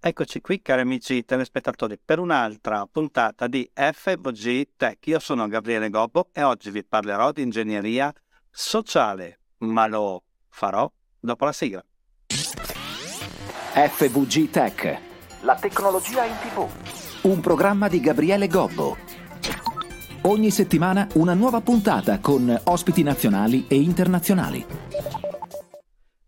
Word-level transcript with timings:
Eccoci 0.00 0.40
qui 0.40 0.62
cari 0.62 0.82
amici 0.82 1.24
telespettatori 1.24 1.98
per 2.02 2.20
un'altra 2.20 2.86
puntata 2.86 3.48
di 3.48 3.68
FVG 3.74 4.68
Tech. 4.76 5.04
Io 5.08 5.18
sono 5.18 5.48
Gabriele 5.48 5.90
Gobbo 5.90 6.28
e 6.32 6.44
oggi 6.44 6.70
vi 6.70 6.84
parlerò 6.84 7.32
di 7.32 7.42
ingegneria 7.42 8.14
sociale, 8.48 9.40
ma 9.58 9.88
lo 9.88 10.22
farò 10.50 10.88
dopo 11.18 11.44
la 11.44 11.52
sigla. 11.52 11.84
FVG 12.28 14.50
Tech. 14.50 15.00
La 15.40 15.56
tecnologia 15.56 16.24
in 16.24 16.36
tv. 16.42 16.68
Un 17.22 17.40
programma 17.40 17.88
di 17.88 17.98
Gabriele 17.98 18.46
Gobbo. 18.46 18.96
Ogni 20.22 20.52
settimana 20.52 21.08
una 21.14 21.34
nuova 21.34 21.60
puntata 21.60 22.20
con 22.20 22.56
ospiti 22.66 23.02
nazionali 23.02 23.66
e 23.66 23.80
internazionali. 23.80 24.64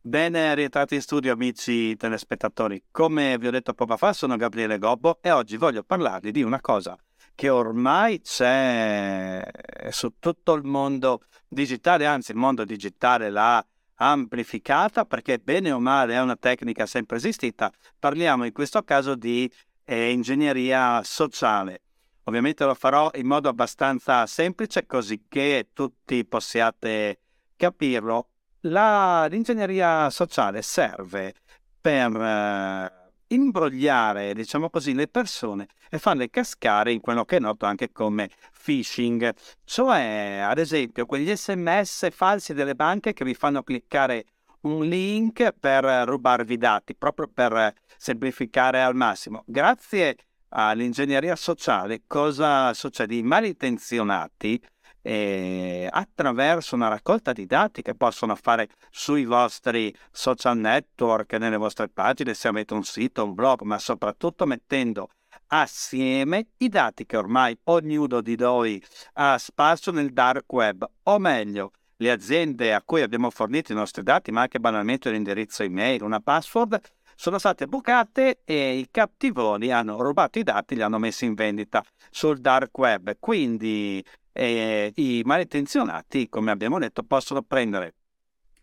Bene, 0.03 0.55
rientrati 0.55 0.95
in 0.95 1.03
studio 1.03 1.31
amici 1.31 1.95
telespettatori. 1.95 2.85
Come 2.91 3.37
vi 3.37 3.49
ho 3.49 3.51
detto 3.51 3.75
poco 3.75 3.99
fa, 3.99 4.15
sono 4.15 4.37
Gabriele 4.37 4.79
Gobbo 4.79 5.19
e 5.21 5.31
oggi 5.31 5.59
voglio 5.59 5.83
parlarvi 5.83 6.31
di 6.31 6.43
una 6.43 6.59
cosa 6.59 6.97
che 7.35 7.51
ormai 7.51 8.23
c'è 8.23 9.47
su 9.91 10.15
tutto 10.19 10.55
il 10.55 10.65
mondo 10.65 11.25
digitale, 11.47 12.07
anzi 12.07 12.31
il 12.31 12.39
mondo 12.39 12.65
digitale 12.65 13.29
l'ha 13.29 13.63
amplificata 13.97 15.05
perché 15.05 15.39
bene 15.39 15.71
o 15.71 15.79
male 15.79 16.15
è 16.15 16.21
una 16.23 16.37
tecnica 16.37 16.87
sempre 16.87 17.19
esistita. 17.19 17.71
Parliamo 17.99 18.47
in 18.47 18.53
questo 18.53 18.83
caso 18.83 19.15
di 19.15 19.53
eh, 19.85 20.13
ingegneria 20.13 21.03
sociale. 21.05 21.83
Ovviamente 22.25 22.65
lo 22.65 22.73
farò 22.73 23.11
in 23.17 23.27
modo 23.27 23.51
abbastanza 23.51 24.25
semplice 24.25 24.87
così 24.87 25.27
che 25.29 25.69
tutti 25.75 26.25
possiate 26.25 27.21
capirlo 27.55 28.29
la, 28.63 29.27
l'ingegneria 29.27 30.11
sociale 30.11 30.63
serve 30.63 31.35
per 31.81 32.15
eh, 32.15 33.11
imbrogliare, 33.29 34.35
diciamo 34.35 34.71
così, 34.71 34.95
le 34.95 35.09
persone 35.09 35.69
e 35.89 35.99
farle 35.99 36.29
cascare 36.31 36.93
in 36.93 37.01
quello 37.01 37.25
che 37.25 37.37
è 37.37 37.41
noto 37.41 37.67
anche 37.67 37.91
come 37.93 38.31
phishing, 38.63 39.33
cioè 39.65 40.41
ad 40.43 40.59
esempio 40.59 41.07
quegli 41.07 41.35
sms 41.35 42.09
falsi 42.11 42.53
delle 42.53 42.75
banche 42.75 43.13
che 43.13 43.25
vi 43.25 43.35
fanno 43.35 43.63
cliccare 43.63 44.25
un 44.63 44.85
link 44.85 45.53
per 45.59 45.85
rubarvi 45.85 46.59
dati, 46.59 46.95
proprio 46.95 47.29
per 47.33 47.73
semplificare 47.97 48.83
al 48.83 48.95
massimo. 48.95 49.43
Grazie 49.47 50.17
all'ingegneria 50.51 51.37
sociale 51.37 52.03
cosa 52.07 52.75
succede? 52.75 53.15
I 53.15 53.23
malintenzionati 53.23 54.61
eh, 55.03 55.89
attraverso 55.91 56.75
una 56.75 56.89
raccolta 56.89 57.33
di 57.33 57.47
dati 57.47 57.83
che 57.83 57.95
possono 57.95 58.35
fare 58.35 58.69
sui 58.91 59.25
vostri 59.25 59.95
social 60.11 60.59
network, 60.59 61.33
nelle 61.35 61.57
vostre 61.57 61.89
pagine, 61.89 62.35
se 62.35 62.49
avete 62.49 62.75
un 62.75 62.85
sito, 62.85 63.25
un 63.25 63.35
blog, 63.35 63.63
ma 63.63 63.79
soprattutto 63.79 64.47
mettendo 64.47 65.11
assieme 65.49 66.49
i 66.59 66.69
dati 66.69 67.07
che 67.07 67.17
ormai 67.17 67.59
ognuno 67.65 68.21
di 68.21 68.37
noi 68.37 68.83
ha 69.15 69.39
sparso 69.39 69.91
nel 69.91 70.13
dark 70.13 70.53
web, 70.53 70.89
o 71.05 71.19
meglio, 71.19 71.73
le 71.97 72.11
aziende 72.11 72.73
a 72.73 72.83
cui 72.83 73.03
abbiamo 73.03 73.31
fornito 73.31 73.73
i 73.73 73.75
nostri 73.75 74.03
dati, 74.03 74.31
ma 74.31 74.43
anche 74.43 74.59
banalmente 74.59 75.11
l'indirizzo 75.11 75.63
email, 75.63 76.03
una 76.03 76.21
password, 76.21 76.81
sono 77.21 77.37
state 77.37 77.67
bucate 77.67 78.41
e 78.47 78.79
i 78.79 78.89
cattivoni 78.91 79.71
hanno 79.71 80.01
rubato 80.01 80.39
i 80.39 80.43
dati 80.43 80.73
e 80.73 80.79
li 80.79 80.83
hanno 80.83 80.99
messi 80.99 81.27
in 81.27 81.35
vendita 81.35 81.85
sul 82.09 82.39
dark 82.39 82.79
web. 82.79 83.15
Quindi 83.21 84.03
eh, 84.33 84.91
i 84.95 85.21
malintenzionati, 85.23 86.31
come 86.31 86.51
abbiamo 86.51 86.79
detto, 86.79 87.03
possono 87.03 87.43
prendere 87.43 87.93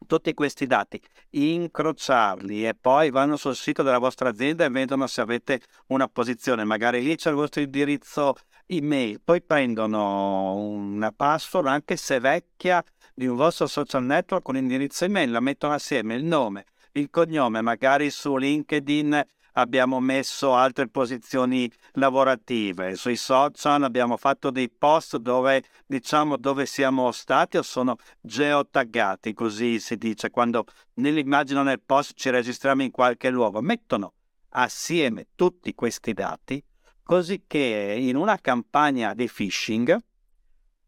tutti 0.07 0.33
questi 0.33 0.65
dati, 0.65 0.99
incrociarli 1.31 2.65
e 2.65 2.73
poi 2.73 3.11
vanno 3.11 3.35
sul 3.35 3.55
sito 3.55 3.83
della 3.83 3.99
vostra 3.99 4.29
azienda 4.29 4.65
e 4.65 4.69
vedono 4.71 5.05
se 5.05 5.21
avete 5.21 5.61
una 5.87 6.07
posizione, 6.07 6.63
magari 6.63 7.03
lì 7.03 7.15
c'è 7.15 7.29
il 7.29 7.35
vostro 7.35 7.61
indirizzo 7.61 8.37
email, 8.65 9.21
poi 9.23 9.39
prendono 9.43 10.55
una 10.55 11.11
password 11.11 11.67
anche 11.67 11.95
se 11.95 12.19
vecchia 12.19 12.83
di 13.13 13.27
un 13.27 13.35
vostro 13.35 13.67
social 13.67 14.03
network 14.03 14.43
con 14.43 14.57
indirizzo 14.57 15.05
email, 15.05 15.29
la 15.29 15.41
mettono 15.41 15.73
assieme 15.73 16.15
il 16.15 16.23
nome, 16.23 16.65
il 16.97 17.09
cognome, 17.09 17.61
magari 17.61 18.09
su 18.09 18.35
LinkedIn 18.35 19.25
abbiamo 19.53 19.99
messo 19.99 20.53
altre 20.53 20.87
posizioni 20.87 21.71
lavorative, 21.93 22.95
sui 22.95 23.15
social 23.15 23.83
abbiamo 23.83 24.17
fatto 24.17 24.51
dei 24.51 24.69
post 24.69 25.17
dove 25.17 25.63
diciamo 25.85 26.37
dove 26.37 26.65
siamo 26.65 27.11
stati 27.11 27.57
o 27.57 27.61
sono 27.61 27.95
geotaggati, 28.21 29.33
così 29.33 29.79
si 29.79 29.97
dice, 29.97 30.29
quando 30.29 30.65
nell'immagine 30.95 31.63
nel 31.63 31.81
post 31.81 32.13
ci 32.15 32.29
registriamo 32.29 32.83
in 32.83 32.91
qualche 32.91 33.29
luogo, 33.29 33.61
mettono 33.61 34.13
assieme 34.49 35.27
tutti 35.35 35.73
questi 35.73 36.13
dati 36.13 36.63
così 37.07 37.43
che 37.47 37.95
in 37.97 38.17
una 38.17 38.37
campagna 38.37 39.13
di 39.13 39.29
phishing 39.33 39.97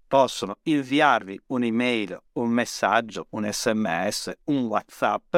possono 0.05 0.57
inviarvi 0.63 1.39
un'email, 1.47 2.21
un 2.33 2.49
messaggio, 2.49 3.27
un 3.29 3.47
sms, 3.49 4.33
un 4.45 4.65
whatsapp 4.65 5.37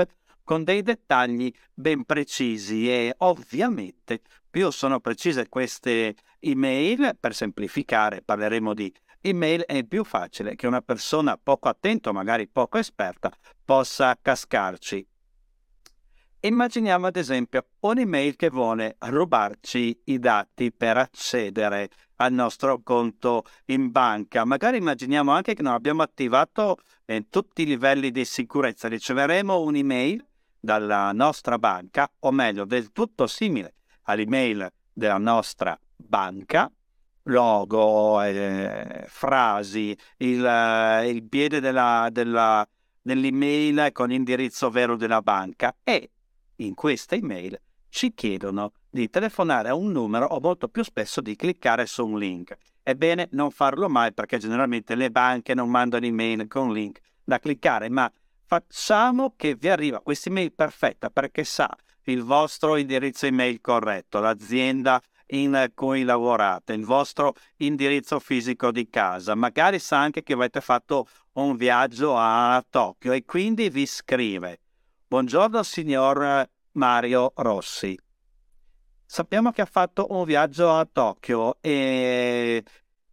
con 0.51 0.65
dei 0.65 0.81
dettagli 0.81 1.49
ben 1.73 2.03
precisi 2.03 2.89
e 2.89 3.15
ovviamente 3.19 4.19
più 4.49 4.69
sono 4.69 4.99
precise 4.99 5.47
queste 5.47 6.13
email, 6.41 7.15
per 7.17 7.33
semplificare 7.33 8.21
parleremo 8.21 8.73
di 8.73 8.93
email, 9.21 9.61
è 9.61 9.81
più 9.85 10.03
facile 10.03 10.55
che 10.55 10.67
una 10.67 10.81
persona 10.81 11.39
poco 11.41 11.69
attenta, 11.69 12.11
magari 12.11 12.49
poco 12.49 12.79
esperta, 12.79 13.31
possa 13.63 14.13
cascarci. 14.21 15.07
Immaginiamo 16.41 17.07
ad 17.07 17.15
esempio 17.15 17.67
un'email 17.79 18.35
che 18.35 18.49
vuole 18.49 18.97
rubarci 18.99 20.01
i 20.05 20.19
dati 20.19 20.73
per 20.73 20.97
accedere 20.97 21.87
al 22.17 22.33
nostro 22.33 22.81
conto 22.83 23.45
in 23.67 23.89
banca. 23.89 24.43
Magari 24.43 24.75
immaginiamo 24.75 25.31
anche 25.31 25.53
che 25.53 25.61
non 25.61 25.71
abbiamo 25.71 26.01
attivato 26.01 26.75
eh, 27.05 27.27
tutti 27.29 27.61
i 27.61 27.65
livelli 27.65 28.11
di 28.11 28.25
sicurezza. 28.25 28.89
Riceveremo 28.89 29.61
un'email 29.61 30.25
dalla 30.61 31.11
nostra 31.11 31.57
banca, 31.57 32.09
o 32.19 32.31
meglio 32.31 32.65
del 32.65 32.91
tutto 32.91 33.27
simile 33.27 33.73
all'email 34.03 34.71
della 34.93 35.17
nostra 35.17 35.77
banca, 35.95 36.71
logo, 37.23 38.21
eh, 38.21 39.05
frasi, 39.07 39.97
il, 40.17 40.45
eh, 40.45 41.09
il 41.09 41.23
piede 41.23 41.59
della, 41.59 42.09
della, 42.11 42.67
dell'email 43.01 43.89
con 43.91 44.11
indirizzo 44.11 44.69
vero 44.69 44.95
della 44.95 45.21
banca 45.21 45.75
e 45.83 46.09
in 46.57 46.75
questa 46.75 47.15
email 47.15 47.59
ci 47.89 48.13
chiedono 48.13 48.73
di 48.89 49.09
telefonare 49.09 49.69
a 49.69 49.75
un 49.75 49.91
numero 49.91 50.25
o 50.27 50.39
molto 50.39 50.67
più 50.67 50.83
spesso 50.83 51.21
di 51.21 51.35
cliccare 51.35 51.85
su 51.85 52.05
un 52.05 52.17
link. 52.17 52.55
Ebbene, 52.83 53.27
non 53.31 53.51
farlo 53.51 53.89
mai 53.89 54.13
perché 54.13 54.37
generalmente 54.37 54.95
le 54.95 55.11
banche 55.11 55.53
non 55.53 55.69
mandano 55.69 56.05
email 56.05 56.47
con 56.47 56.71
link 56.71 56.99
da 57.23 57.39
cliccare, 57.39 57.89
ma 57.89 58.11
facciamo 58.51 59.33
che 59.37 59.55
vi 59.55 59.69
arriva 59.69 60.01
questa 60.01 60.27
email 60.27 60.51
perfetta 60.51 61.09
perché 61.09 61.45
sa 61.45 61.73
il 62.07 62.21
vostro 62.21 62.75
indirizzo 62.75 63.25
email 63.25 63.61
corretto, 63.61 64.19
l'azienda 64.19 65.01
in 65.27 65.71
cui 65.73 66.03
lavorate, 66.03 66.73
il 66.73 66.83
vostro 66.83 67.33
indirizzo 67.57 68.19
fisico 68.19 68.71
di 68.71 68.89
casa, 68.89 69.35
magari 69.35 69.79
sa 69.79 69.99
anche 69.99 70.21
che 70.21 70.33
avete 70.33 70.59
fatto 70.59 71.07
un 71.35 71.55
viaggio 71.55 72.17
a 72.17 72.61
Tokyo 72.69 73.13
e 73.13 73.23
quindi 73.23 73.69
vi 73.69 73.85
scrive 73.85 74.59
Buongiorno 75.07 75.63
signor 75.63 76.45
Mario 76.73 77.31
Rossi. 77.35 77.97
Sappiamo 79.05 79.51
che 79.51 79.61
ha 79.61 79.65
fatto 79.65 80.07
un 80.09 80.25
viaggio 80.25 80.69
a 80.71 80.85
Tokyo 80.91 81.55
e 81.61 82.61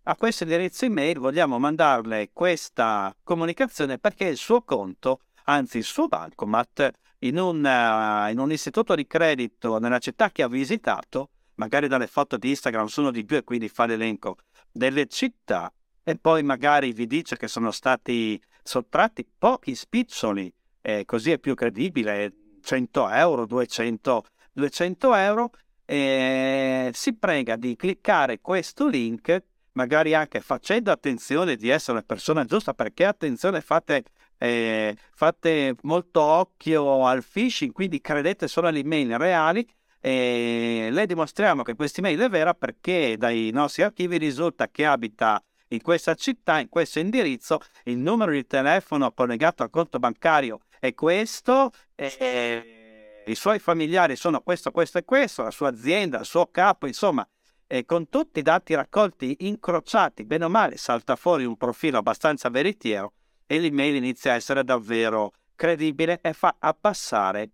a 0.03 0.17
questo 0.17 0.43
indirizzo 0.43 0.85
email 0.85 1.21
vogliamo 1.21 1.61
mandarle 1.61 2.31
questa 2.33 3.15
comunicazione 3.23 3.99
perché 3.99 4.25
il 4.25 4.37
suo 4.37 4.63
conto 4.63 5.21
anzi 5.49 5.79
il 5.79 5.85
suo 5.85 6.09
bancomat 6.09 6.91
in 7.21 7.39
un, 7.39 7.65
uh, 7.65 8.31
in 8.31 8.39
un 8.39 8.53
istituto 8.53 8.95
di 8.95 9.07
credito 9.07 9.79
nella 9.79 9.99
città 9.99 10.31
che 10.31 10.43
ha 10.43 10.49
visitato, 10.49 11.31
magari 11.55 11.89
dalle 11.89 12.07
foto 12.07 12.37
di 12.37 12.51
Instagram 12.51 12.87
sono 12.87 13.11
di 13.11 13.25
più 13.25 13.37
e 13.37 13.45
quindi 13.45 13.69
fa 13.69 13.87
l'elenco 13.87 14.37
delle 14.71 15.07
città 15.07 15.73
e 16.05 16.17
poi 16.17 16.43
magari 16.43 16.93
vi 16.93 17.07
dice 17.07 17.37
che 17.37 17.49
sono 17.49 17.71
stati 17.71 18.41
sottratti 18.63 19.27
pochi 19.37 19.75
spiccioli, 19.75 20.53
eh, 20.81 21.05
così 21.05 21.33
è 21.33 21.39
più 21.39 21.55
credibile, 21.55 22.33
100 22.63 23.11
euro, 23.11 23.47
200, 23.47 24.25
200 24.53 25.15
euro, 25.15 25.51
e 25.85 26.91
si 26.93 27.15
prega 27.15 27.57
di 27.57 27.77
cliccare 27.77 28.41
questo 28.41 28.87
link, 28.87 29.43
magari 29.73 30.15
anche 30.15 30.41
facendo 30.41 30.91
attenzione 30.91 31.57
di 31.57 31.69
essere 31.69 31.99
la 31.99 32.05
persona 32.05 32.45
giusta, 32.45 32.75
perché 32.75 33.05
attenzione 33.05 33.61
fate 33.61 34.05
eh, 34.39 34.97
fate 35.13 35.75
molto 35.83 36.23
occhio 36.23 37.05
al 37.07 37.25
phishing, 37.25 37.73
quindi 37.73 38.01
credete 38.01 38.49
solo 38.49 38.69
alle 38.69 38.81
email 38.81 39.19
reali 39.19 39.67
e 40.01 40.89
le 40.91 41.07
dimostriamo 41.07 41.63
che 41.63 41.75
questa 41.75 42.01
email 42.01 42.21
è 42.21 42.29
vera 42.29 42.55
perché 42.55 43.17
dai 43.19 43.51
nostri 43.53 43.83
archivi 43.83 44.17
risulta 44.17 44.69
che 44.69 44.87
abita 44.87 45.43
in 45.69 45.83
questa 45.83 46.15
città, 46.15 46.61
in 46.61 46.69
questo 46.69 46.99
indirizzo, 46.99 47.61
il 47.85 47.99
numero 47.99 48.31
di 48.31 48.47
telefono 48.47 49.13
collegato 49.13 49.63
al 49.63 49.71
conto 49.71 49.99
bancario 49.99 50.61
è 50.79 50.95
questo 50.95 51.73
e 51.95 53.23
i 53.27 53.35
suoi 53.35 53.59
familiari 53.59 54.17
sono 54.17 54.41
questo, 54.41 54.71
questo 54.71 54.99
e 54.99 55.05
questo, 55.05 55.43
la 55.43 55.51
sua 55.51 55.69
azienda, 55.69 56.21
il 56.21 56.25
suo 56.25 56.47
capo, 56.47 56.87
insomma, 56.87 57.29
e 57.67 57.85
con 57.85 58.09
tutti 58.09 58.39
i 58.39 58.43
dati 58.43 58.75
raccolti 58.75 59.37
incrociati, 59.41 60.25
bene 60.25 60.47
o 60.47 60.49
male, 60.49 60.79
salta 60.79 61.17
fuori 61.17 61.45
un 61.45 61.57
profilo 61.57 61.99
abbastanza 61.99 62.49
veritiero 62.49 63.13
e 63.49 63.59
l'email 63.59 63.97
inizia 63.97 64.33
a 64.33 64.35
essere 64.35 64.63
davvero 64.63 65.33
credibile 65.57 66.21
e 66.21 66.35
fa 66.35 66.57
abbassare 66.59 67.51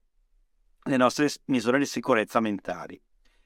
le 0.83 0.97
nostre 0.97 1.31
misure 1.47 1.79
di 1.79 1.87
sicurezza 1.87 2.41
mentali. 2.41 3.01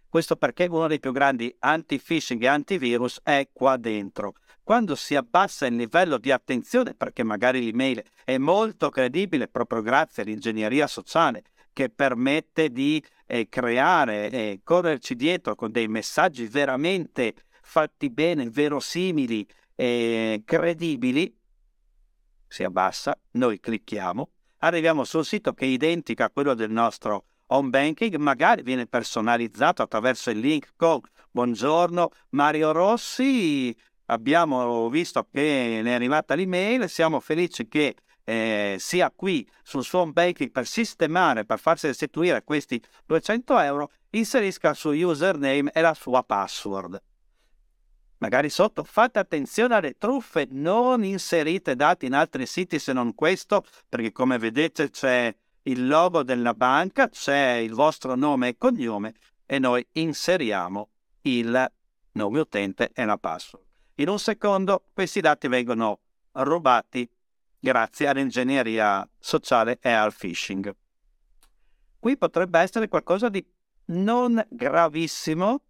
Questo 0.09 0.37
perché 0.37 0.65
uno 0.65 0.87
dei 0.87 0.99
più 0.99 1.13
grandi 1.13 1.55
anti-phishing 1.59 2.43
e 2.43 2.47
antivirus 2.47 3.21
è 3.23 3.51
qua 3.53 3.77
dentro. 3.77 4.33
Quando 4.63 4.95
si 4.95 5.15
abbassa 5.15 5.67
il 5.67 5.77
livello 5.77 6.17
di 6.17 6.31
attenzione, 6.31 6.95
perché 6.95 7.23
magari 7.23 7.63
l'email 7.63 8.03
è 8.25 8.39
molto 8.39 8.89
credibile 8.89 9.49
proprio 9.49 9.83
grazie 9.83 10.23
all'ingegneria 10.23 10.87
sociale 10.87 11.45
che 11.75 11.91
permette 11.91 12.71
di 12.71 13.03
eh, 13.27 13.49
creare 13.49 14.31
e 14.31 14.37
eh, 14.37 14.61
correrci 14.65 15.15
dietro 15.15 15.55
con 15.55 15.71
dei 15.71 15.89
messaggi 15.89 16.47
veramente 16.47 17.35
fatti 17.63 18.09
bene, 18.09 18.49
verosimili 18.49 19.47
e 19.75 20.43
credibili, 20.45 21.38
si 22.49 22.65
abbassa, 22.65 23.17
noi 23.33 23.61
clicchiamo, 23.61 24.31
arriviamo 24.59 25.05
sul 25.05 25.25
sito 25.25 25.53
che 25.53 25.65
è 25.65 25.69
identico 25.69 26.25
a 26.25 26.31
quello 26.31 26.55
del 26.55 26.71
nostro 26.71 27.25
home 27.49 27.69
banking, 27.71 28.17
magari 28.17 28.63
viene 28.63 28.87
personalizzato 28.87 29.83
attraverso 29.83 30.31
il 30.31 30.39
link 30.39 30.73
con 30.77 31.01
buongiorno 31.31 32.11
Mario 32.31 32.73
Rossi, 32.73 33.75
abbiamo 34.07 34.89
visto 34.89 35.27
che 35.31 35.81
ne 35.83 35.91
è 35.91 35.95
arrivata 35.95 36.35
l'email, 36.35 36.89
siamo 36.89 37.21
felici 37.21 37.69
che 37.69 37.95
eh, 38.25 38.77
sia 38.79 39.11
qui 39.15 39.49
sul 39.63 39.85
suo 39.85 40.01
home 40.01 40.13
banking 40.13 40.51
per 40.51 40.67
sistemare, 40.67 41.45
per 41.45 41.59
farsi 41.59 41.87
restituire 41.87 42.45
questi 42.45 42.83
200 43.07 43.59
euro, 43.61 43.91
inserisca 44.11 44.71
il 44.71 44.77
suo 44.77 44.91
username 44.91 45.71
e 45.73 45.81
la 45.81 45.95
sua 45.95 46.23
password. 46.23 47.01
Magari 48.19 48.51
sotto 48.51 48.83
fate 48.83 49.19
attenzione 49.19 49.75
alle 49.77 49.97
truffe, 49.97 50.49
non 50.51 51.05
inserite 51.05 51.77
dati 51.77 52.07
in 52.07 52.15
altri 52.15 52.47
siti 52.47 52.79
se 52.79 52.93
non 52.93 53.15
questo, 53.15 53.65
perché 53.89 54.11
come 54.11 54.39
vedete 54.39 54.91
c'è 54.91 55.35
il 55.63 55.87
logo 55.87 56.23
della 56.23 56.55
banca, 56.55 57.09
c'è 57.09 57.53
il 57.53 57.75
vostro 57.75 58.17
nome 58.17 58.49
e 58.49 58.57
cognome 58.57 59.15
e 59.47 59.59
noi 59.59 59.87
inseriamo 59.93 60.89
il 61.23 61.73
nome 62.13 62.41
utente 62.41 62.91
e 62.93 63.05
la 63.05 63.19
password. 63.19 63.65
In 63.97 64.09
un 64.09 64.19
secondo 64.19 64.85
questi 64.93 65.21
dati 65.21 65.47
vengono 65.47 66.01
rubati 66.33 67.09
grazie 67.59 68.09
all'ingegneria 68.09 69.09
sociale 69.19 69.79
e 69.81 69.91
al 69.91 70.15
phishing. 70.15 70.75
Qui 71.99 72.17
potrebbe 72.17 72.61
essere 72.61 72.89
qualcosa 72.89 73.29
di 73.29 73.45
non 73.87 74.45
gravissimo, 74.49 75.63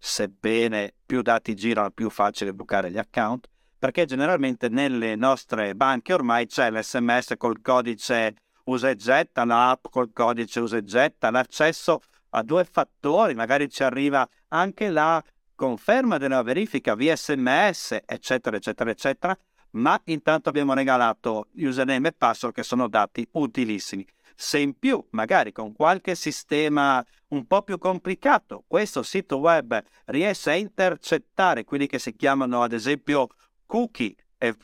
sebbene 0.00 0.94
più 1.04 1.20
dati 1.20 1.54
girano 1.54 1.90
più 1.90 2.08
facile 2.08 2.54
bucare 2.54 2.90
gli 2.90 2.98
account, 2.98 3.48
perché 3.78 4.06
generalmente 4.06 4.68
nelle 4.68 5.14
nostre 5.14 5.74
banche 5.74 6.14
ormai 6.14 6.46
c'è 6.46 6.70
l'SMS 6.70 7.34
col 7.36 7.60
codice 7.60 8.34
usa 8.64 8.88
e 8.88 8.96
getta, 8.96 9.44
l'app 9.44 9.86
col 9.90 10.12
codice 10.12 10.60
usa 10.60 10.78
e 10.78 10.84
getta, 10.84 11.30
l'accesso 11.30 12.00
a 12.30 12.42
due 12.42 12.64
fattori, 12.64 13.34
magari 13.34 13.68
ci 13.68 13.82
arriva 13.82 14.26
anche 14.48 14.88
la 14.88 15.22
conferma 15.54 16.16
della 16.16 16.42
verifica 16.42 16.94
via 16.94 17.14
sms, 17.14 18.00
eccetera, 18.06 18.56
eccetera, 18.56 18.90
eccetera, 18.90 19.38
ma 19.72 20.00
intanto 20.04 20.48
abbiamo 20.48 20.72
regalato 20.74 21.48
username 21.54 22.08
e 22.08 22.12
password 22.12 22.54
che 22.54 22.62
sono 22.62 22.88
dati 22.88 23.26
utilissimi. 23.32 24.06
Se 24.42 24.58
in 24.58 24.78
più, 24.78 25.04
magari 25.10 25.52
con 25.52 25.74
qualche 25.74 26.14
sistema 26.14 27.04
un 27.28 27.46
po' 27.46 27.60
più 27.60 27.76
complicato, 27.76 28.64
questo 28.66 29.02
sito 29.02 29.36
web 29.36 29.78
riesce 30.06 30.50
a 30.52 30.54
intercettare 30.54 31.64
quelli 31.64 31.86
che 31.86 31.98
si 31.98 32.16
chiamano 32.16 32.62
ad 32.62 32.72
esempio 32.72 33.28
cookie, 33.66 34.16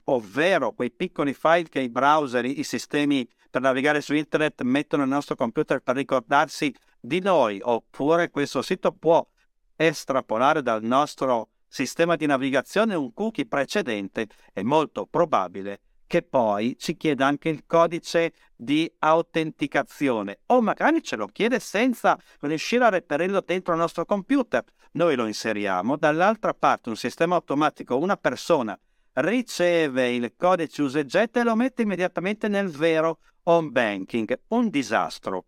ovvero 0.04 0.72
quei 0.72 0.90
piccoli 0.90 1.34
file 1.34 1.68
che 1.68 1.80
i 1.80 1.90
browser, 1.90 2.46
i 2.46 2.64
sistemi 2.64 3.28
per 3.50 3.60
navigare 3.60 4.00
su 4.00 4.14
internet 4.14 4.62
mettono 4.62 5.02
nel 5.02 5.12
nostro 5.12 5.34
computer 5.34 5.80
per 5.80 5.96
ricordarsi 5.96 6.74
di 6.98 7.20
noi, 7.20 7.60
oppure 7.62 8.30
questo 8.30 8.62
sito 8.62 8.92
può 8.92 9.28
estrapolare 9.76 10.62
dal 10.62 10.82
nostro 10.84 11.50
sistema 11.68 12.16
di 12.16 12.24
navigazione 12.24 12.94
un 12.94 13.12
cookie 13.12 13.44
precedente, 13.46 14.26
è 14.54 14.62
molto 14.62 15.04
probabile 15.04 15.80
che 16.06 16.22
poi 16.22 16.76
ci 16.78 16.96
chieda 16.96 17.26
anche 17.26 17.48
il 17.48 17.64
codice 17.66 18.32
di 18.54 18.90
autenticazione 19.00 20.40
o 20.46 20.60
magari 20.60 21.02
ce 21.02 21.16
lo 21.16 21.26
chiede 21.26 21.58
senza 21.58 22.18
riuscire 22.40 22.84
a 22.84 22.90
reperirlo 22.90 23.40
dentro 23.40 23.72
il 23.72 23.80
nostro 23.80 24.04
computer. 24.04 24.64
Noi 24.92 25.16
lo 25.16 25.26
inseriamo, 25.26 25.96
dall'altra 25.96 26.54
parte 26.54 26.88
un 26.88 26.96
sistema 26.96 27.34
automatico, 27.34 27.98
una 27.98 28.16
persona 28.16 28.78
riceve 29.14 30.14
il 30.14 30.34
codice 30.36 30.82
usegetta 30.82 31.40
e 31.40 31.44
lo 31.44 31.54
mette 31.54 31.82
immediatamente 31.82 32.48
nel 32.48 32.70
vero 32.70 33.18
home 33.44 33.70
banking. 33.70 34.40
Un 34.48 34.68
disastro. 34.70 35.44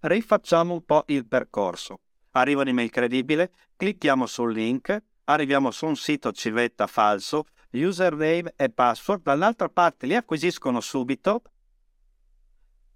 Rifacciamo 0.00 0.72
un 0.72 0.84
po' 0.84 1.04
il 1.06 1.26
percorso 1.26 2.00
arriva 2.32 2.62
un'email 2.62 2.90
credibile, 2.90 3.52
clicchiamo 3.76 4.26
sul 4.26 4.52
link, 4.52 4.96
arriviamo 5.24 5.70
su 5.70 5.86
un 5.86 5.96
sito 5.96 6.32
civetta 6.32 6.86
falso, 6.86 7.46
username 7.72 8.54
e 8.56 8.70
password, 8.70 9.22
dall'altra 9.22 9.68
parte 9.68 10.06
li 10.06 10.14
acquisiscono 10.14 10.80
subito, 10.80 11.42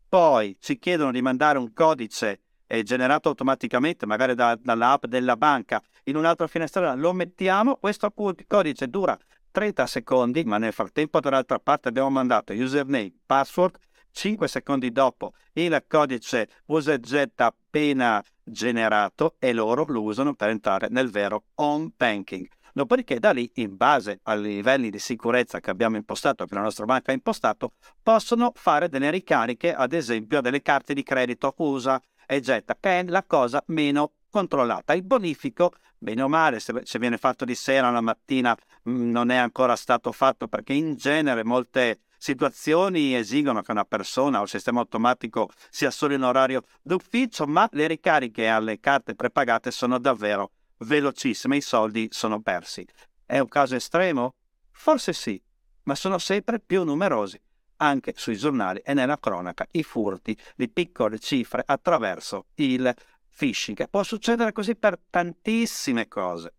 poi 0.09 0.57
ci 0.61 0.79
chiedono 0.79 1.11
di 1.11 1.23
mandare 1.23 1.59
un 1.59 1.73
codice 1.73 2.41
eh, 2.67 2.83
generato 2.83 3.29
automaticamente, 3.29 4.07
magari 4.07 4.35
da, 4.35 4.59
dall'app 4.61 5.07
della 5.07 5.37
banca, 5.37 5.83
in 6.05 6.17
un'altra 6.17 6.47
finestra, 6.47 6.95
lo 6.95 7.13
mettiamo, 7.13 7.77
questo 7.77 8.13
codice 8.47 8.89
dura 8.89 9.19
30 9.51 9.87
secondi, 9.87 10.45
ma 10.45 10.59
nel 10.59 10.73
frattempo 10.73 11.21
dall'altra 11.21 11.59
parte 11.59 11.89
abbiamo 11.89 12.11
mandato 12.11 12.53
username, 12.53 13.13
password, 13.25 13.79
5 14.17 14.49
secondi 14.49 14.93
dopo 14.93 15.35
il 15.53 15.85
codice 15.87 16.49
usa 16.67 16.99
getta 16.99 17.47
appena 17.47 18.25
generato 18.43 19.37
e 19.39 19.53
loro 19.53 19.85
lo 19.87 20.03
usano 20.03 20.35
per 20.35 20.49
entrare 20.49 20.89
nel 20.89 21.11
vero 21.11 21.45
home 21.57 21.91
banking. 21.95 22.49
Dopodiché 22.77 23.19
da 23.19 23.31
lì, 23.31 23.51
in 23.55 23.75
base 23.75 24.21
ai 24.25 24.43
livelli 24.43 24.91
di 24.91 24.99
sicurezza 24.99 25.61
che 25.61 25.71
abbiamo 25.71 25.97
impostato, 25.97 26.45
che 26.45 26.55
la 26.55 26.61
nostra 26.61 26.85
banca 26.85 27.11
ha 27.11 27.15
impostato, 27.15 27.73
possono 28.03 28.53
fare 28.55 28.91
delle 28.91 29.11
ricariche, 29.11 29.73
ad 29.73 29.95
esempio, 29.95 30.43
delle 30.43 30.61
carte 30.61 30.93
di 30.93 31.03
credito 31.03 31.55
USA 31.57 31.99
e 32.27 32.41
getta, 32.41 32.77
che 32.79 33.01
è 33.01 33.05
la 33.05 33.25
cosa 33.27 33.65
meno 33.69 34.13
controllata. 34.29 34.93
Il 34.93 35.05
bonifico, 35.05 35.73
bene 35.97 36.21
o 36.21 36.29
male, 36.29 36.61
se, 36.61 36.83
se 36.85 36.99
viene 36.99 37.17
fatto 37.17 37.47
di 37.47 37.55
sera 37.55 37.89
o 37.89 37.93
la 37.93 38.03
mattina, 38.03 38.55
mh, 38.83 38.91
mm, 38.91 39.11
non 39.11 39.31
è 39.31 39.37
ancora 39.37 39.75
stato 39.75 40.13
fatto 40.13 40.47
perché 40.47 40.75
in 40.75 40.97
genere 40.97 41.45
molte 41.45 42.01
situazioni 42.19 43.15
esigono 43.15 43.63
che 43.63 43.71
una 43.71 43.87
persona 43.87 44.41
o 44.41 44.43
il 44.43 44.51
sistema 44.51 44.81
automatico 44.81 45.49
sia 45.71 45.91
solo 45.91 46.13
in 46.13 46.25
orario 46.25 46.65
d'ufficio, 46.83 47.47
ma 47.47 47.67
le 47.73 47.87
ricariche 47.87 48.49
alle 48.49 48.79
carte 48.81 49.15
prepagate 49.15 49.71
sono 49.71 49.99
davvero 49.99 50.51
velocissime, 50.79 51.57
i 51.57 51.61
soldi 51.61 52.09
sono 52.11 52.41
persi. 52.41 52.87
È 53.25 53.39
un 53.39 53.49
caso 53.49 53.75
estremo? 53.75 54.35
Forse 54.71 55.13
sì, 55.13 55.41
ma 55.85 55.95
sono 55.95 56.19
sempre 56.19 56.61
più 56.61 56.85
numerosi 56.85 57.41
anche 57.79 58.15
sui 58.17 58.37
giornali 58.37 58.81
e 58.81 58.95
nella 58.95 59.19
cronaca 59.19 59.67
i 59.73 59.83
furti 59.83 60.37
di 60.55 60.69
piccole 60.69 61.19
cifre 61.19 61.63
attraverso 61.65 62.47
il 62.57 62.95
phishing. 63.37 63.89
Può 63.89 64.03
succedere 64.03 64.53
così 64.53 64.77
per 64.77 64.99
tantissime 65.11 66.09
cose 66.09 66.55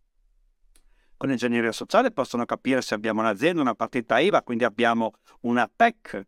con 1.18 1.32
ingegneria 1.32 1.72
sociale 1.72 2.12
possono 2.12 2.46
capire 2.46 2.82
se 2.82 2.94
abbiamo 2.94 3.22
un'azienda, 3.22 3.60
una 3.60 3.74
partita 3.74 4.20
IVA, 4.20 4.44
quindi 4.44 4.64
abbiamo 4.64 5.14
una 5.42 5.70
PEC, 5.74 6.26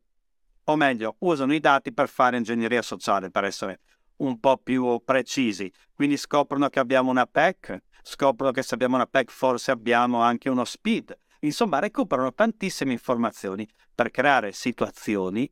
o 0.66 0.76
meglio, 0.76 1.16
usano 1.20 1.54
i 1.54 1.60
dati 1.60 1.94
per 1.94 2.10
fare 2.10 2.38
ingegneria 2.38 2.82
sociale, 2.82 3.30
per 3.30 3.44
essere 3.44 3.82
un 4.20 4.40
po' 4.40 4.58
più 4.58 5.02
precisi. 5.04 5.72
Quindi 5.94 6.18
scoprono 6.18 6.70
che 6.70 6.80
abbiamo 6.80 7.10
una 7.10 7.26
PEC, 7.26 7.78
scoprono 8.02 8.52
che 8.52 8.62
se 8.62 8.74
abbiamo 8.74 8.96
una 8.96 9.06
PEC 9.06 9.30
forse 9.32 9.72
abbiamo 9.72 10.22
anche 10.22 10.50
uno 10.50 10.64
SPID. 10.64 11.18
Insomma, 11.42 11.80
recuperano 11.80 12.34
tantissime 12.34 12.94
informazioni 12.94 13.68
per 13.94 14.12
creare 14.12 14.52
situazioni 14.52 15.50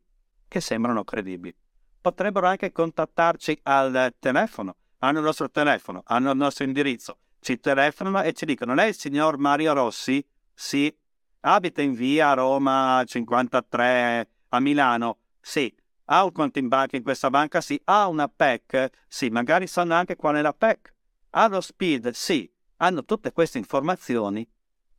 che 0.47 0.61
sembrano 0.61 1.03
credibili. 1.03 1.55
Potrebbero 2.01 2.47
anche 2.47 2.71
contattarci 2.71 3.59
al 3.63 4.15
telefono, 4.19 4.75
hanno 4.99 5.19
il 5.19 5.25
nostro 5.25 5.49
telefono, 5.49 6.01
hanno 6.05 6.31
il 6.31 6.37
nostro 6.37 6.63
indirizzo 6.63 7.17
ci 7.39 7.59
telefonano 7.59 8.23
e 8.23 8.33
ci 8.33 8.45
dicono 8.45 8.73
lei 8.73 8.89
il 8.89 8.97
signor 8.97 9.37
Mario 9.37 9.73
Rossi? 9.73 10.25
Sì. 10.53 10.93
Abita 11.41 11.81
in 11.81 11.93
via 11.93 12.33
Roma 12.33 13.01
53 13.05 14.29
a 14.49 14.59
Milano? 14.59 15.19
Sì. 15.39 15.73
Ha 16.09 16.23
un 16.23 16.31
conto 16.31 16.59
in 16.59 16.67
banca 16.67 16.95
in 16.95 17.03
questa 17.03 17.29
banca? 17.29 17.61
Sì. 17.61 17.79
Ha 17.85 18.07
una 18.07 18.27
PEC? 18.27 18.89
Sì. 19.07 19.29
Magari 19.29 19.67
sanno 19.67 19.93
anche 19.93 20.15
qual 20.15 20.35
è 20.35 20.41
la 20.41 20.53
PEC. 20.53 20.93
Ha 21.31 21.47
lo 21.47 21.61
SPID? 21.61 22.09
Sì. 22.11 22.49
Hanno 22.77 23.03
tutte 23.03 23.31
queste 23.31 23.57
informazioni 23.57 24.47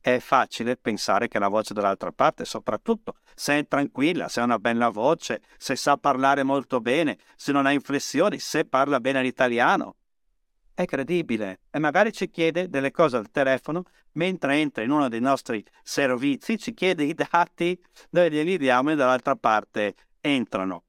è 0.01 0.19
facile 0.19 0.77
pensare 0.77 1.27
che 1.27 1.39
la 1.39 1.47
voce 1.47 1.73
dall'altra 1.73 2.11
parte, 2.11 2.45
soprattutto 2.45 3.15
se 3.35 3.57
è 3.57 3.67
tranquilla, 3.67 4.27
se 4.27 4.39
ha 4.39 4.43
una 4.43 4.59
bella 4.59 4.89
voce, 4.89 5.41
se 5.57 5.75
sa 5.75 5.97
parlare 5.97 6.43
molto 6.43 6.79
bene, 6.79 7.17
se 7.35 7.51
non 7.51 7.65
ha 7.65 7.71
inflessioni, 7.71 8.39
se 8.39 8.65
parla 8.65 8.99
bene 8.99 9.21
l'italiano, 9.21 9.95
è 10.73 10.85
credibile 10.85 11.61
e 11.69 11.79
magari 11.79 12.13
ci 12.13 12.29
chiede 12.29 12.69
delle 12.69 12.91
cose 12.91 13.17
al 13.17 13.29
telefono 13.29 13.83
mentre 14.13 14.55
entra 14.55 14.83
in 14.83 14.91
uno 14.91 15.09
dei 15.09 15.19
nostri 15.19 15.63
servizi, 15.83 16.57
ci 16.57 16.73
chiede 16.73 17.03
i 17.03 17.13
dati, 17.13 17.77
noi 18.11 18.31
glieli 18.31 18.57
diamo 18.57 18.91
e 18.91 18.95
dall'altra 18.95 19.35
parte 19.35 19.95
entrano 20.21 20.83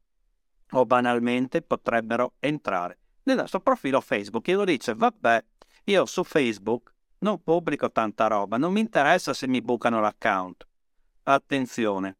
o 0.72 0.86
banalmente 0.86 1.62
potrebbero 1.62 2.34
entrare 2.38 2.98
nel 3.24 3.36
nostro 3.36 3.60
profilo 3.60 4.00
Facebook 4.00 4.48
e 4.48 4.54
lo 4.54 4.64
dice 4.64 4.94
vabbè 4.94 5.44
io 5.84 6.06
su 6.06 6.24
Facebook 6.24 6.92
non 7.20 7.42
pubblico 7.42 7.90
tanta 7.90 8.26
roba, 8.26 8.56
non 8.56 8.72
mi 8.72 8.80
interessa 8.80 9.34
se 9.34 9.46
mi 9.46 9.60
bucano 9.60 10.00
l'account. 10.00 10.66
Attenzione, 11.24 12.16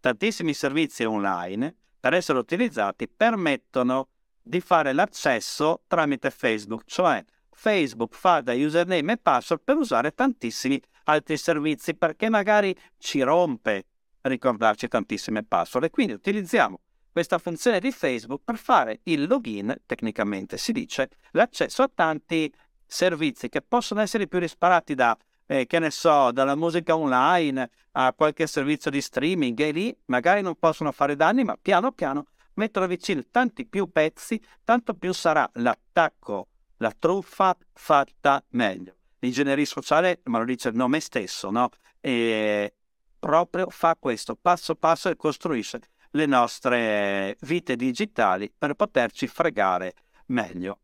tantissimi 0.00 0.52
servizi 0.54 1.04
online 1.04 1.74
per 2.00 2.14
essere 2.14 2.38
utilizzati 2.38 3.08
permettono 3.08 4.08
di 4.42 4.60
fare 4.60 4.92
l'accesso 4.92 5.82
tramite 5.86 6.30
Facebook, 6.30 6.84
cioè 6.86 7.24
Facebook 7.50 8.14
fa 8.14 8.40
da 8.40 8.54
username 8.54 9.12
e 9.12 9.18
password 9.18 9.62
per 9.62 9.76
usare 9.76 10.12
tantissimi 10.12 10.80
altri 11.04 11.36
servizi 11.36 11.94
perché 11.94 12.28
magari 12.28 12.76
ci 12.98 13.20
rompe 13.20 13.86
ricordarci 14.22 14.88
tantissime 14.88 15.44
password 15.44 15.86
e 15.86 15.90
quindi 15.90 16.12
utilizziamo 16.14 16.80
questa 17.12 17.38
funzione 17.38 17.78
di 17.78 17.92
Facebook 17.92 18.40
per 18.42 18.56
fare 18.56 19.00
il 19.04 19.26
login, 19.26 19.74
tecnicamente 19.84 20.56
si 20.56 20.72
dice, 20.72 21.10
l'accesso 21.32 21.82
a 21.82 21.90
tanti 21.94 22.52
servizi 22.86 23.48
che 23.50 23.60
possono 23.60 24.00
essere 24.00 24.26
più 24.26 24.38
disparati 24.38 24.94
da, 24.94 25.16
eh, 25.46 25.66
che 25.66 25.78
ne 25.78 25.90
so, 25.90 26.32
dalla 26.32 26.56
musica 26.56 26.96
online 26.96 27.70
a 27.92 28.14
qualche 28.14 28.46
servizio 28.46 28.90
di 28.90 29.02
streaming 29.02 29.60
e 29.60 29.70
lì 29.70 29.96
magari 30.06 30.40
non 30.40 30.56
possono 30.58 30.90
fare 30.90 31.14
danni, 31.14 31.44
ma 31.44 31.56
piano 31.60 31.92
piano 31.92 32.26
mettono 32.54 32.86
vicino 32.86 33.22
tanti 33.30 33.66
più 33.66 33.90
pezzi, 33.92 34.40
tanto 34.64 34.94
più 34.94 35.12
sarà 35.12 35.48
l'attacco, 35.54 36.48
la 36.78 36.94
truffa 36.98 37.56
fatta 37.72 38.42
meglio. 38.50 38.96
L'ingegneria 39.18 39.66
sociale, 39.66 40.20
ma 40.24 40.38
lo 40.38 40.44
dice 40.44 40.70
il 40.70 40.74
nome 40.74 40.98
stesso, 41.00 41.50
no? 41.50 41.68
E 42.00 42.74
proprio 43.18 43.68
fa 43.68 43.96
questo 43.96 44.34
passo 44.34 44.74
passo 44.74 45.08
e 45.08 45.16
costruisce 45.16 45.80
le 46.12 46.26
nostre 46.26 47.36
vite 47.40 47.76
digitali 47.76 48.52
per 48.56 48.74
poterci 48.74 49.26
fregare 49.26 49.94
meglio. 50.26 50.78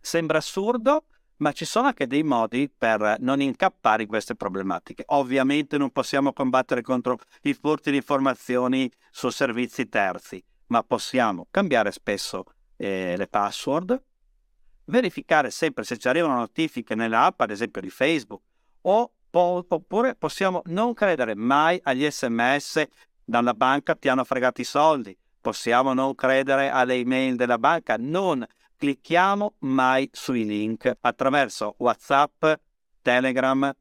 Sembra 0.00 0.38
assurdo, 0.38 1.06
ma 1.36 1.52
ci 1.52 1.64
sono 1.64 1.88
anche 1.88 2.06
dei 2.06 2.22
modi 2.22 2.70
per 2.70 3.16
non 3.20 3.40
incappare 3.40 4.02
in 4.02 4.08
queste 4.08 4.34
problematiche. 4.34 5.04
Ovviamente 5.08 5.78
non 5.78 5.90
possiamo 5.90 6.32
combattere 6.32 6.82
contro 6.82 7.18
i 7.42 7.54
furti 7.54 7.90
di 7.90 7.96
informazioni 7.96 8.90
su 9.10 9.30
servizi 9.30 9.88
terzi, 9.88 10.42
ma 10.66 10.82
possiamo 10.82 11.46
cambiare 11.50 11.90
spesso 11.90 12.44
eh, 12.76 13.14
le 13.16 13.26
password, 13.26 14.02
verificare 14.86 15.50
sempre 15.50 15.84
se 15.84 15.96
ci 15.96 16.08
arrivano 16.08 16.36
notifiche 16.36 16.94
nell'app, 16.94 17.40
ad 17.40 17.50
esempio 17.50 17.80
di 17.80 17.90
Facebook, 17.90 18.42
o, 18.82 19.12
oppure 19.30 20.14
possiamo 20.14 20.62
non 20.66 20.94
credere 20.94 21.34
mai 21.34 21.80
agli 21.82 22.08
sms 22.08 22.86
dalla 23.24 23.54
banca 23.54 23.94
ti 23.94 24.08
hanno 24.08 24.24
fregato 24.24 24.60
i 24.60 24.64
soldi, 24.64 25.16
possiamo 25.40 25.92
non 25.92 26.14
credere 26.14 26.70
alle 26.70 26.94
email 26.94 27.36
della 27.36 27.58
banca, 27.58 27.96
non 27.98 28.44
clicchiamo 28.76 29.54
mai 29.60 30.08
sui 30.12 30.44
link. 30.44 30.90
Attraverso 31.00 31.74
WhatsApp, 31.78 32.44
Telegram, 33.02 33.72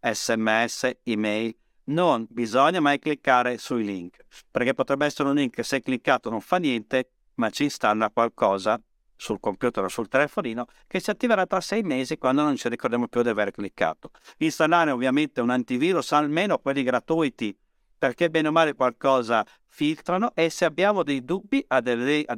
sms, 0.00 0.90
email. 1.04 1.54
Non 1.84 2.26
bisogna 2.28 2.80
mai 2.80 2.98
cliccare 2.98 3.58
sui 3.58 3.84
link, 3.84 4.24
perché 4.50 4.74
potrebbe 4.74 5.06
essere 5.06 5.28
un 5.28 5.34
link 5.34 5.54
che 5.54 5.62
se 5.62 5.80
cliccato 5.80 6.30
non 6.30 6.40
fa 6.40 6.58
niente, 6.58 7.10
ma 7.34 7.50
ci 7.50 7.64
installa 7.64 8.10
qualcosa 8.10 8.80
sul 9.16 9.40
computer 9.40 9.84
o 9.84 9.88
sul 9.88 10.08
telefonino 10.08 10.66
che 10.86 11.00
si 11.00 11.10
attiverà 11.10 11.44
tra 11.46 11.60
sei 11.60 11.82
mesi 11.82 12.16
quando 12.16 12.42
non 12.42 12.56
ci 12.56 12.68
ricordiamo 12.68 13.08
più 13.08 13.22
di 13.22 13.28
aver 13.28 13.50
cliccato. 13.50 14.10
Installare 14.38 14.90
ovviamente 14.92 15.40
un 15.40 15.50
antivirus, 15.50 16.12
almeno 16.12 16.58
quelli 16.58 16.82
gratuiti, 16.82 17.54
perché 18.00 18.30
bene 18.30 18.48
o 18.48 18.50
male 18.50 18.72
qualcosa 18.72 19.44
filtrano 19.66 20.32
e 20.34 20.48
se 20.48 20.64
abbiamo 20.64 21.02
dei 21.02 21.22
dubbi, 21.22 21.62
ad, 21.68 21.86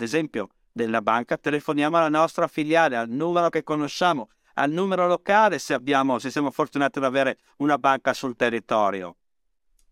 esempio 0.00 0.49
della 0.73 1.00
banca, 1.00 1.38
telefoniamo 1.38 1.97
alla 1.97 2.09
nostra 2.09 2.49
filiale, 2.49 2.97
al 2.97 3.09
numero 3.09 3.49
che 3.49 3.62
conosciamo, 3.62 4.31
al 4.54 4.73
numero 4.73 5.07
locale 5.07 5.61
se, 5.61 5.73
abbiamo, 5.73 6.19
se 6.19 6.33
siamo 6.33 6.50
fortunati 6.50 6.99
ad 6.99 7.04
avere 7.04 7.38
una 7.59 7.78
banca 7.78 8.12
sul 8.12 8.35
territorio 8.35 9.19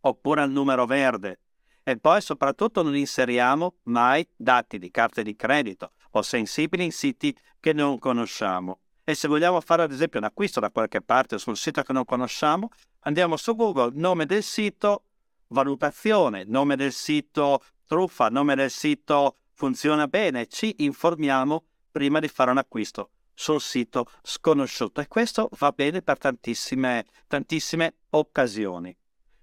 oppure 0.01 0.41
al 0.41 0.51
numero 0.51 0.87
verde. 0.87 1.39
E 1.85 1.97
poi 1.99 2.21
soprattutto 2.21 2.83
non 2.83 2.97
inseriamo 2.97 3.77
mai 3.85 4.27
dati 4.35 4.77
di 4.77 4.91
carte 4.91 5.23
di 5.23 5.37
credito 5.37 5.93
o 6.11 6.23
sensibili 6.23 6.83
in 6.83 6.93
siti 6.93 7.35
che 7.61 7.73
non 7.73 8.01
conosciamo. 8.01 8.81
E 9.05 9.15
se 9.15 9.29
vogliamo 9.29 9.61
fare 9.61 9.83
ad 9.83 9.93
esempio 9.93 10.19
un 10.19 10.25
acquisto 10.25 10.59
da 10.59 10.71
qualche 10.71 11.01
parte 11.01 11.39
sul 11.39 11.57
sito 11.57 11.83
che 11.83 11.93
non 11.93 12.05
conosciamo, 12.05 12.71
andiamo 13.01 13.37
su 13.37 13.55
Google, 13.55 13.93
nome 13.95 14.27
del 14.27 14.43
sito, 14.43 15.05
valutazione, 15.51 16.45
nome 16.45 16.77
del 16.77 16.93
sito 16.93 17.63
truffa, 17.87 18.29
nome 18.29 18.55
del 18.55 18.71
sito 18.71 19.37
funziona 19.53 20.09
bene, 20.09 20.47
ci 20.47 20.77
informiamo 20.79 21.65
prima 21.91 22.19
di 22.19 22.29
fare 22.29 22.51
un 22.51 22.59
acquisto 22.59 23.11
sul 23.35 23.61
sito 23.61 24.07
sconosciuto 24.23 25.01
e 25.01 25.09
questo 25.09 25.49
va 25.59 25.73
bene 25.73 26.03
per 26.03 26.19
tantissime, 26.19 27.05
tantissime 27.27 27.95
occasioni 28.11 28.97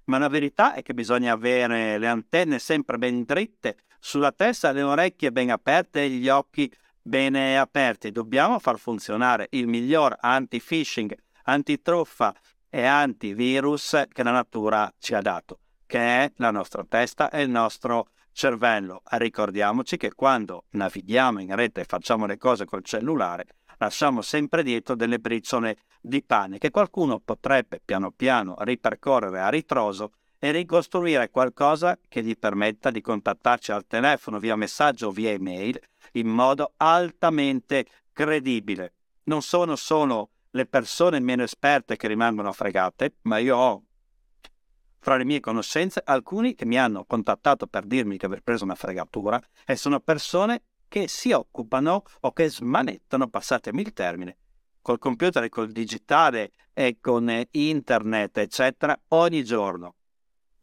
ma 0.08 0.18
la 0.18 0.30
verità 0.30 0.74
è 0.74 0.84
che 0.84 0.94
bisogna 0.94 1.34
avere 1.34 1.98
le 1.98 2.08
antenne 2.08 2.60
sempre 2.60 2.98
ben 2.98 3.24
dritte 3.24 3.78
sulla 4.00 4.32
testa, 4.32 4.72
le 4.72 4.82
orecchie 4.82 5.32
ben 5.32 5.52
aperte 5.52 6.04
e 6.04 6.10
gli 6.10 6.30
occhi 6.30 6.72
bene 7.02 7.58
aperti. 7.58 8.12
Dobbiamo 8.12 8.60
far 8.60 8.80
funzionare 8.80 9.48
il 9.52 9.68
miglior 9.68 10.16
anti-phishing, 10.20 11.16
anti-truffa 11.44 12.34
e 12.70 12.86
antivirus 12.86 14.04
che 14.12 14.24
la 14.24 14.32
natura 14.32 14.92
ci 14.98 15.14
ha 15.14 15.22
dato, 15.22 15.60
che 15.88 15.98
è 15.98 16.32
la 16.36 16.52
nostra 16.52 16.86
testa 16.88 17.32
e 17.32 17.42
il 17.42 17.50
nostro 17.50 18.10
cervello. 18.32 19.02
Ricordiamoci 19.04 19.98
che 19.98 20.14
quando 20.14 20.66
navighiamo 20.70 21.42
in 21.42 21.56
rete 21.56 21.82
e 21.82 21.86
facciamo 21.86 22.28
le 22.28 22.38
cose 22.38 22.66
col 22.66 22.84
cellulare, 22.84 23.48
lasciamo 23.80 24.22
sempre 24.22 24.62
dietro 24.62 24.96
delle 24.96 25.18
briciole 25.18 25.78
di 26.00 26.22
pane 26.24 26.60
che 26.60 26.70
qualcuno 26.70 27.20
potrebbe 27.20 27.82
piano 27.84 28.12
piano 28.12 28.56
ripercorrere 28.60 29.40
a 29.40 29.50
ritroso 29.50 30.12
e 30.40 30.52
ricostruire 30.52 31.32
qualcosa 31.32 31.98
che 32.08 32.22
gli 32.22 32.38
permetta 32.38 32.92
di 32.92 33.02
contattarci 33.02 33.72
al 33.72 33.88
telefono 33.88 34.38
via 34.38 34.56
messaggio 34.56 35.08
o 35.08 35.12
via 35.12 35.32
email 35.32 35.80
in 36.12 36.28
modo 36.28 36.74
altamente 36.78 37.88
credibile. 38.14 38.94
Non 39.24 39.42
sono 39.42 39.76
solo 39.76 40.30
le 40.52 40.66
persone 40.66 41.20
meno 41.20 41.44
esperte 41.44 41.96
che 41.96 42.08
rimangono 42.08 42.52
fregate, 42.52 43.16
ma 43.24 43.38
io 43.38 43.58
ho 43.58 43.84
fra 45.08 45.16
le 45.16 45.24
mie 45.24 45.40
conoscenze 45.40 46.02
alcuni 46.04 46.54
che 46.54 46.66
mi 46.66 46.78
hanno 46.78 47.06
contattato 47.06 47.66
per 47.66 47.86
dirmi 47.86 48.18
che 48.18 48.26
aver 48.26 48.42
preso 48.42 48.66
una 48.66 48.76
fregatura 48.76 49.42
e 49.66 49.78
sono 49.78 50.02
persone 50.02 50.64
che 50.90 51.08
si 51.08 51.32
occupano 51.32 52.04
o 52.20 52.34
che 52.34 52.50
smanettano, 52.50 53.30
passatemi 53.30 53.84
il 53.84 53.94
termine, 53.94 54.38
col 54.82 55.00
computer 55.00 55.46
e 55.46 55.48
col 55.48 55.72
digitale 55.72 56.52
e 56.74 56.98
con 57.00 57.42
internet, 57.52 58.38
eccetera, 58.40 59.00
ogni 59.08 59.46
giorno. 59.46 59.96